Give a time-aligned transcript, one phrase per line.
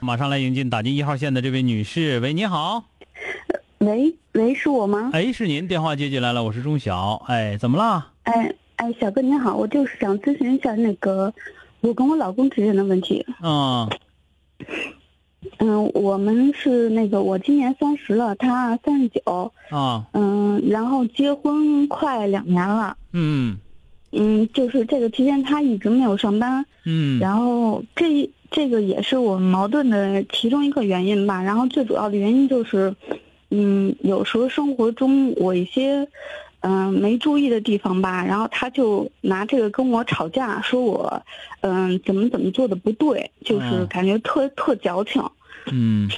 [0.00, 2.84] 马上来迎进打进一号线的这位女士，喂，你好。
[3.78, 5.10] 喂喂，是我吗？
[5.12, 7.14] 哎，是您，电话接进来了，我是钟晓。
[7.26, 8.12] 哎，怎么了？
[8.24, 11.32] 哎哎，小哥您好，我就是想咨询一下那个
[11.80, 13.26] 我跟我老公之间的问题。
[13.42, 13.90] 嗯
[15.58, 19.52] 嗯，我们是那个我今年三十了，他三十九。
[19.70, 22.96] 啊嗯，然后结婚快两年了。
[23.12, 23.56] 嗯
[24.16, 31.42] 嗯，就是这个期间他一直没有上班，嗯然后这这个也是我们矛盾的其中一个原因吧。
[31.42, 32.94] 然后最主要的原因就是，
[33.50, 36.06] 嗯，有时候生活中我一些
[36.66, 41.22] 嗯、没注意的地方吧，然后他就拿这个跟我吵架，说我
[41.60, 45.22] 嗯、怎么怎么做的不对，就是嗯感觉特特矫情。
[45.70, 46.08] 嗯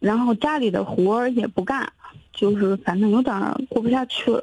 [0.00, 1.92] 然后家里的活儿也不干，
[2.32, 4.42] 就是反正有点儿过不下去了。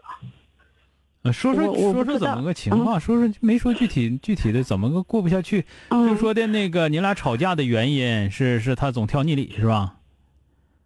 [1.25, 2.99] 呃说说说说怎么个情况？
[2.99, 5.65] 说说没说具体具体的怎么个过不下去？
[5.89, 9.95] 嗯，就说的那个你俩吵架的原因是是他总挑你理是吧？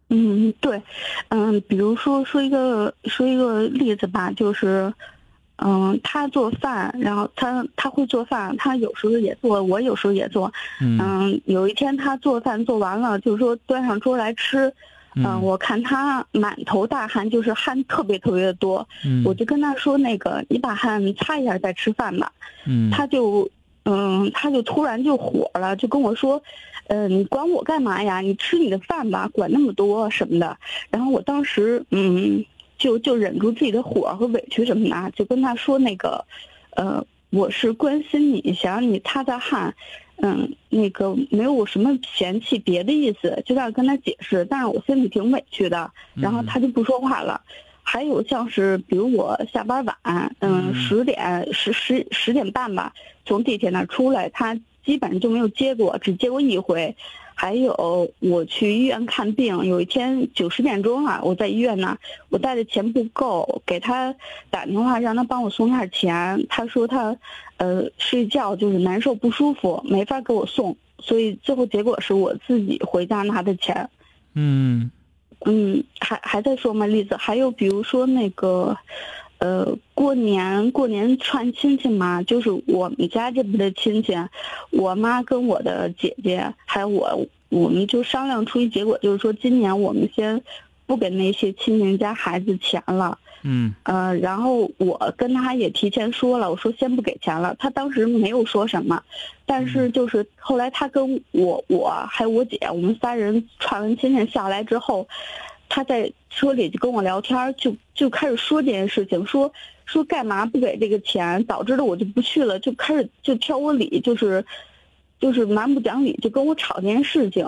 [0.08, 0.82] 嗯，对，
[1.28, 4.92] 嗯，比如说说一个说一个例子吧，就是，
[5.56, 10.52] 嗯，他做饭，然后他他会做饭，他有时候也做，我有时候也做。
[10.80, 14.72] 嗯嗯，有一天他做饭做完了，就是说端上桌来吃，
[15.16, 22.32] 嗯，我看他满头大汗，就是汗特别特别的多，嗯我就跟他说那个你把汗擦一下再吃饭吧。
[22.66, 23.50] 嗯他就，
[23.84, 26.40] 嗯，他就突然就火了，就跟我说，
[26.88, 28.20] 呃，你管我干嘛呀？
[28.20, 30.56] 你吃你的饭吧，管那么多什么的。
[30.90, 32.44] 然后我当时，嗯，
[32.78, 36.24] 就就忍住自己的火和委屈什么的，就跟他说那个，
[36.76, 39.74] 呃，我是关心你，想让你擦擦汗，
[40.22, 44.44] 嗯，那个没有什么嫌弃别的意思，就这样跟他解释。
[44.44, 47.40] 但是我心里挺委屈的，然后他就不说话了。
[47.82, 52.92] 还有像是，比如我下班晚，嗯嗯，十点十十十点半吧，
[53.24, 54.54] 从地铁那儿出来，他
[54.84, 56.94] 基本上就没有接过，只接过一回。
[57.40, 61.96] 还有我去医院看病，有一天九十点钟啊，我在医院呢，
[62.28, 64.14] 我带的钱不够，给他
[64.50, 67.16] 打电话让他帮我送点钱，他说他，
[67.56, 73.88] 呃，睡觉就是难受不舒服，没法给我送，所以最后结果是我自己回家拿的钱。
[74.34, 74.90] 嗯
[75.46, 76.84] 嗯，还还在说吗？
[76.86, 78.76] 例子还有比如说那个，
[79.40, 84.14] 呃，过年过年串亲戚嘛，就是我们家这边的亲戚，
[84.70, 90.42] 我妈跟我的姐姐还有我，我们就商量出一结果，就是说今年我们先
[90.84, 93.18] 不给那些亲戚家孩子钱了。
[93.42, 97.56] 嗯呃，然后我跟他也提前说了，我说先不给钱了。
[97.58, 99.02] 他当时没有说什么，
[99.46, 105.08] 但是就是后来他跟我我还有我姐，我们三人串完亲戚下来之后，
[105.70, 109.50] 他在车里就跟我聊天，就就开始说这件事情，说
[109.86, 114.44] 说干嘛不给这个钱，导致的我就不去了，就开始就挑我理，就是
[115.18, 117.46] 就是蛮不讲理，就跟我吵这件事情。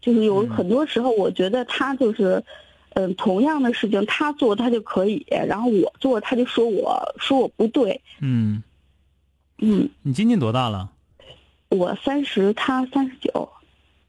[0.00, 2.42] 就是有很多时候，我觉得他就是，
[2.94, 8.60] 嗯、同样的事情他做他就可以，然后我做他就说我说我不对，嗯，
[9.58, 10.90] 嗯，你今年多大了？
[11.68, 13.48] 我三十，他三十九，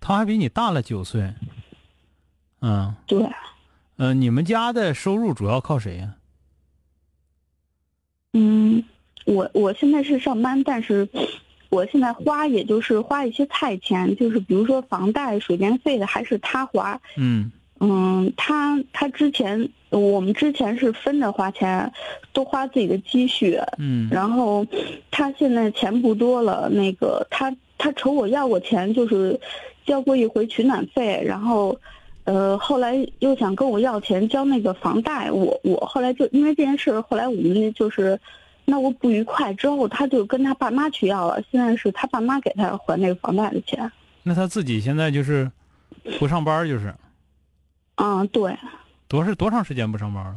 [0.02, 1.32] 他还比你大了九岁。
[2.62, 2.92] 嗯。
[3.06, 3.24] 对，
[3.98, 6.16] 呃，你们家的收入主要靠谁呀、
[8.34, 8.84] 嗯，
[9.26, 11.08] 我我现在是上班，但是
[11.70, 17.52] 我现在花也就是花一些菜钱，就是比如说房贷、水电费的还是他花，嗯。
[17.80, 21.92] 嗯，他他之前我们之前是分着花钱，
[22.32, 24.08] 都花自己的积蓄，嗯。
[24.10, 24.66] 然后
[25.12, 29.38] 他现在钱不多了，那个他他瞅我要过钱，就是
[29.86, 31.78] 交过一回取暖费，然后
[32.26, 38.20] 呃后来又想跟我要钱交那个房贷，我我后来就因为这件事，后来我们就是
[38.66, 43.92] 闹过不愉快之后，他就跟他爸妈去要了，现在是他爸妈给他还那个房贷的钱。
[44.24, 45.52] 那他自己现在就是
[46.18, 46.94] 不上班，就是
[47.96, 48.58] 嗯，对，
[49.08, 50.36] 多是多长时间不上班了？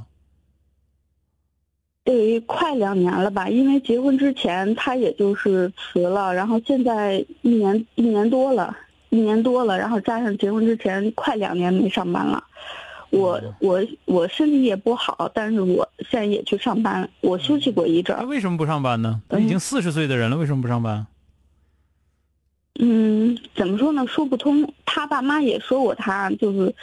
[2.05, 3.49] 得快两年了吧？
[3.49, 8.77] 因为结婚之前他也就是辞了，然后现在一年一年多了，
[9.11, 12.43] 一年多了，然后加上结婚之前快两年没上班了。
[13.11, 18.27] 我哦我我身体也不好，但是我现在也去上班，我休息过一阵他儿。
[18.27, 19.23] 为什么不上班呢？
[19.29, 21.07] 他已经四十岁的人了，为什么不上班？
[22.81, 24.07] 嗯，怎么说呢？
[24.07, 24.71] 说不通。
[24.85, 26.75] 他爸妈也说过他，就是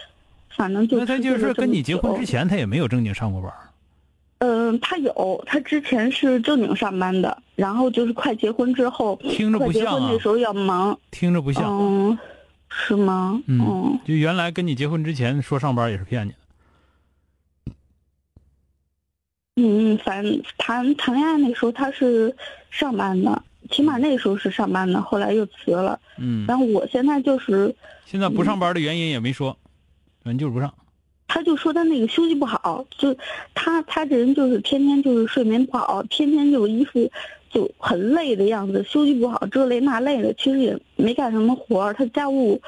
[0.49, 3.51] 反正就那他就是跟你结婚之前，他也没有正经上过班。
[4.45, 11.63] 嗯，他有，他之前是正经上班的，然后就是快结婚之后，听着不像啊婚那时候要忙，听着不像。
[11.63, 12.19] 嗯，
[12.67, 13.41] 是吗？
[13.47, 16.37] 嗯，就原来跟你结婚之前说上班也是骗你的。
[19.55, 22.35] 嗯，反正谈谈恋爱那时候他是
[22.69, 23.41] 上班的，
[23.71, 25.97] 起码那时候是上班的，后来又辞了。
[26.17, 27.73] 嗯，然后我现在就是，
[28.05, 29.57] 现在不上班的原因也没说，
[30.21, 30.73] 反正就是不上。
[31.33, 33.17] 他就说他那个休息不好，就
[33.55, 37.11] 他他这人就是天天就是睡眠不好，天天就一副
[37.49, 42.61] 就很累的样子，休息不好，这累那累的，其实也没干什么活儿，他家务，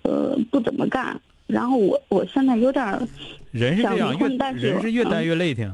[0.00, 1.20] 呃，不怎么干。
[1.46, 2.86] 然后我我现在有点，
[3.50, 5.70] 人是这样，越人是越待越累挺，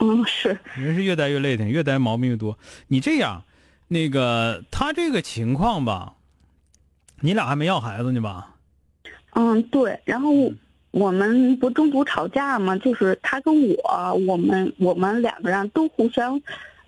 [0.00, 2.58] 嗯，是，人是越待越累挺，越待毛病越多。
[2.88, 3.44] 你这样，
[3.86, 6.14] 那个他这个情况吧，
[7.20, 8.48] 你俩还没要孩子呢吧？
[9.34, 9.98] 嗯，对。
[10.04, 10.52] 然后
[10.92, 16.40] 我们不中途吵架嘛，就是他跟我，我们我们两个人都互相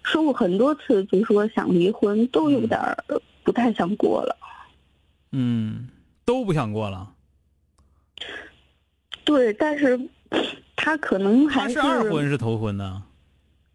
[0.02, 2.96] 说过很多次，就说想离婚，都有点儿
[3.42, 4.36] 不太想过了。
[5.32, 5.88] 嗯，
[6.24, 7.10] 都不想过了。
[9.24, 9.98] 对，但是
[10.76, 13.02] 他可能还他是二婚是头婚呢？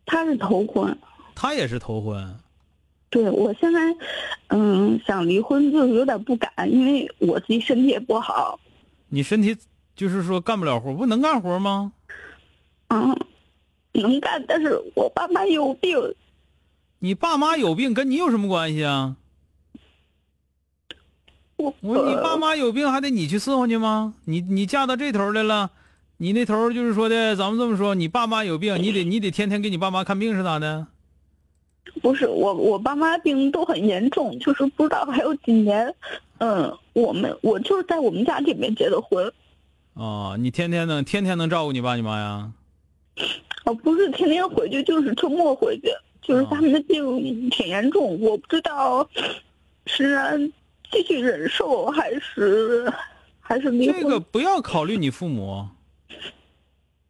[0.05, 0.95] 他是头婚。
[1.33, 2.35] 他也是头婚。
[3.09, 3.79] 对我现在，
[4.49, 8.59] 嗯，想离婚就是有点不敢，因为我自己身体也不好。
[9.07, 9.57] 你身体
[9.99, 11.91] 就是说干不了活，不能干活吗？
[12.87, 13.19] 嗯，
[13.91, 16.15] 能干，但是我爸妈有病。
[16.99, 19.17] 你爸妈有病，跟你有什么关系啊？
[21.57, 24.13] 我我你爸呃妈有病，还得你去伺候去吗？
[24.23, 25.71] 你你嫁到这头来了，
[26.15, 30.87] 你那头就是说的，咱们这么说，你爸妈有病，你得你得天天给你爸妈看病是咋的？
[32.01, 35.93] 不是我，我爸妈病都很严重，就是不知道还有几年。
[36.37, 39.29] 嗯，我们我就是在我们家这边结的婚，
[39.99, 42.49] 哦，你天天能天天能照顾你爸你妈呀？
[43.65, 45.89] 我，不是天天回去，就是周末回去，
[46.21, 49.05] 就是他们的病挺严重，我不知道
[49.87, 50.39] 是让
[50.89, 52.89] 继续忍受还是
[53.41, 54.01] 还是离婚。
[54.01, 55.67] 这个不要考虑你父母，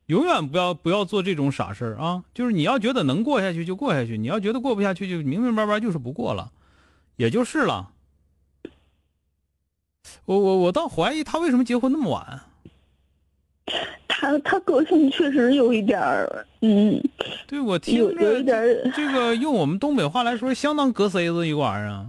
[0.08, 2.24] 永远不要不要做这种傻事儿啊！
[2.34, 6.52] 就是你要觉得能过下去就过下去，你要觉得过不下去就明明白白就是不过了，
[7.18, 7.92] 也就是了。
[10.26, 12.42] 我我我倒怀疑他为什么结婚那么晚。
[14.20, 17.02] 他他个性确实有一点儿，嗯，
[17.48, 22.06] 对我听有有一点儿这个用我们东北话来说，相当隔塞子一个玩意儿啊，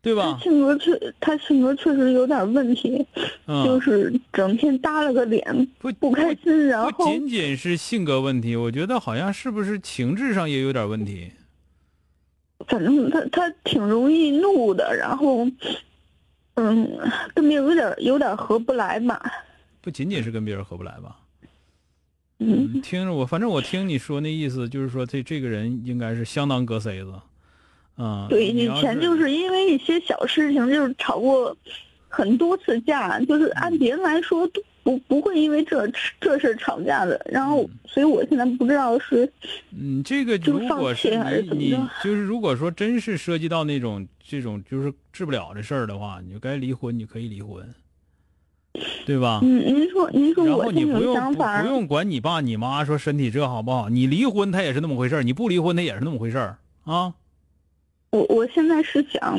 [0.00, 0.38] 对他吧？
[0.42, 3.06] 性格确他性格确实有点问题，
[3.46, 11.30] 嗯，就是整天耷拉个脸，不不开心，然后不后仅仅是性格问题，我觉得好像是不是情志上也有点问题。
[12.66, 15.46] 反正他他挺容易怒的，然后，
[16.54, 16.88] 嗯，
[17.34, 19.20] 跟别人有点有点合不来吧。
[19.80, 21.16] 不仅仅是跟别人合不来吧？
[22.38, 27.12] 嗯，听着我，反正我听你说那意思，就是说这这个人应该是相当隔塞子，
[27.98, 31.54] 嗯，对，以前就是因为一些小事情就是吵过
[32.08, 35.86] 很多次架，就是嗯按别人来说都不不会因为这
[36.18, 37.20] 这事儿吵架的。
[37.30, 39.30] 然后，所以我现在不知道是
[39.78, 41.90] 嗯，这个就如果是你你怎么着？
[42.02, 47.62] 就是如果说真是涉及到那种这种就是治不了的事儿的话，你就该离婚，你可以离婚，
[49.10, 49.40] 对吧？
[49.42, 57.12] 嗯，您说您说然我现在有后你不用不想法不，用管你爸你妈说身体这好不好，你离婚他也是那么回事儿，你不离婚他也是那么回事儿啊。
[58.10, 59.36] 我我现在是想，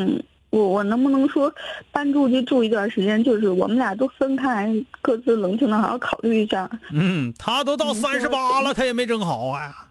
[0.50, 1.54] 我我能不能说
[1.90, 4.70] 搬出去住一段时间，就是我们俩都分开，
[5.02, 6.70] 各自冷静的好好考虑一下。
[6.92, 9.88] 嗯，他都到三十八了，他也没整好啊。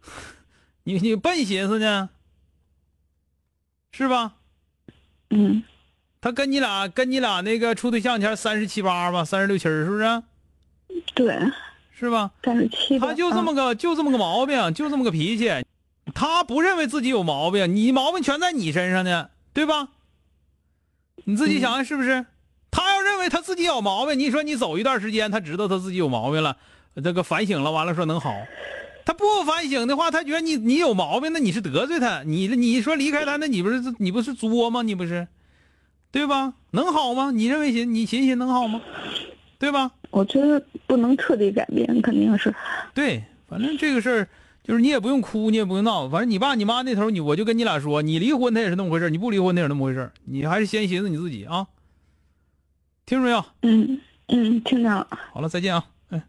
[0.84, 2.10] 你你笨寻思呢，
[3.92, 4.34] 是吧？
[5.30, 5.62] 嗯，
[6.22, 10.22] 他跟你俩跟你俩那个处对象前三十七八吧，三十六七是不是？
[11.14, 11.36] 对，
[11.98, 12.30] 是吧？
[12.44, 13.08] 三十七吧。
[13.08, 15.50] 他就这么个、就这么个毛病，就这么个脾气，
[16.14, 19.88] 他不认为自己有毛病，你毛病全在你身上呢，对吧？
[21.24, 22.24] 你自己想想是不是？
[22.70, 26.56] 他要认为他自己有毛病，你说你走一段时间，他知道他自己有毛病了，
[27.02, 28.32] 这个反省了，完了说能好，
[29.04, 32.22] 他不反省的话，他觉得你你有毛病，那你是得罪他。
[32.22, 34.82] 你你说离开他，那你不是你不是作吗？
[34.82, 35.26] 你不是，
[36.12, 36.54] 对吧？
[36.70, 37.32] 能好吗？
[37.32, 37.92] 你认为行？
[37.92, 38.80] 你寻寻能好吗？
[39.58, 39.90] 对吧？
[40.10, 42.54] 我觉得不能彻底改变，肯定是。
[42.94, 44.28] 对，反正这个事儿
[44.62, 51.66] 就是你也不用哭，你也不用闹，反正你爸你妈那头，你我就跟你俩说，你离婚他也是那么回事你不离婚他也是那么回事你还是先寻思你自己啊。
[53.06, 53.44] 听着没有？
[53.62, 55.06] 嗯嗯，听见了。
[55.32, 55.84] 好了，再见啊。
[56.10, 56.22] 哎，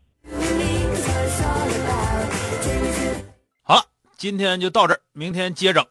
[3.61, 3.83] 好了，
[4.17, 5.85] 今天就到这儿，明天接整。